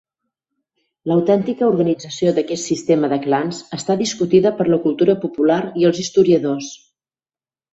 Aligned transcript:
L’autèntica 1.09 1.67
organització 1.73 2.33
d’aquest 2.37 2.69
sistema 2.71 3.11
de 3.13 3.19
clans 3.27 3.59
està 3.79 3.99
discutida 4.01 4.55
per 4.63 4.67
la 4.73 4.81
cultura 4.87 5.17
popular 5.27 5.63
i 5.83 5.89
els 5.91 6.01
historiadors. 6.07 6.73